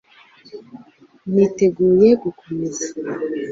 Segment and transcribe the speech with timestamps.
[1.33, 2.87] Niteguye gukomeza